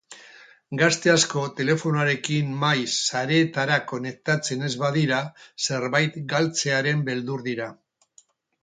Gazte 0.81 1.11
asko 1.11 1.43
telefonoarekin 1.59 2.57
maiz 2.65 2.89
sareetara 3.01 3.77
konektatzen 3.93 4.67
ez 4.71 4.73
badira 4.87 5.21
zerbait 5.69 6.21
galtzearen 6.35 7.07
beldur 7.13 7.51
dira. 7.53 7.75